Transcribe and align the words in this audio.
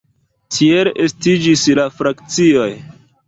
Tiel 0.55 0.89
estiĝis 1.03 1.65
la 1.81 1.85
frakcioj. 1.99 2.69